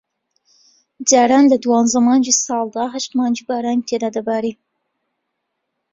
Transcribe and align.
جاران 1.09 1.45
لە 1.51 1.57
دوانزە 1.63 1.99
مانگی 2.07 2.33
ساڵدا 2.45 2.83
ھەشت 2.93 3.11
مانگ 3.19 3.37
بارانی 3.47 3.85
تیا 3.87 4.09
دەباری 4.15 4.53